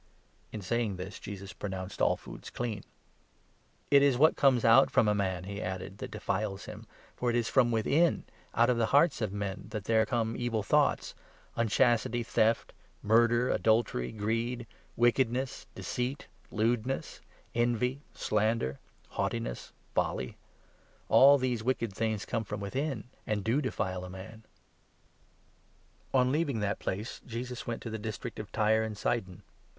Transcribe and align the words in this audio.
—in 0.51 0.63
saying 0.63 0.95
this 0.95 1.19
Jesus 1.19 1.53
pronounced 1.53 2.01
all 2.01 2.17
food 2.17 2.51
'clean.'" 2.55 2.83
It 3.91 4.01
is 4.01 4.17
what 4.17 4.35
comes 4.35 4.65
out 4.65 4.89
from 4.89 5.07
a 5.07 5.13
man," 5.13 5.43
he 5.43 5.61
added, 5.61 5.99
"that 5.99 6.09
defiles 6.09 6.65
him, 6.65 6.87
for 7.15 7.29
it 7.29 7.35
is 7.35 7.47
from 7.49 7.69
within, 7.71 8.23
out 8.55 8.71
of 8.71 8.77
the 8.77 8.87
hearts 8.87 9.21
of 9.21 9.31
men, 9.31 9.67
that 9.69 9.83
there 9.83 10.03
come 10.07 10.35
evil 10.35 10.63
thoughts— 10.63 11.13
unchastity, 11.55 12.23
theft, 12.23 12.73
murder, 13.03 13.51
adultery, 13.51 14.11
greed, 14.11 14.65
wickedness, 14.97 15.67
deceit, 15.75 16.25
lewdness, 16.49 17.21
envy, 17.53 18.01
slander, 18.15 18.79
haughti 19.09 19.39
ness, 19.41 19.71
folly; 19.93 20.35
all 21.09 21.37
these 21.37 21.63
wicked 21.63 21.93
things 21.93 22.25
come 22.25 22.43
from 22.43 22.59
within, 22.59 23.03
and 23.27 23.43
do 23.43 23.61
defile 23.61 24.03
a 24.03 24.09
man." 24.09 24.41
cure 26.09 26.23
or 26.23 26.25
* 26.25 26.25
®n 26.25 26.31
living 26.31 26.57
tnat 26.59 26.79
place, 26.79 27.21
Jesus 27.23 27.67
went 27.67 27.83
to 27.83 27.91
the 27.91 27.99
dis 27.99 28.15
syrinn 28.15 28.33
Giri 28.33 28.45
trict 28.47 28.49
of 28.49 28.51
Tyre 28.51 28.81
and 28.81 28.97
Sidon. 28.97 29.43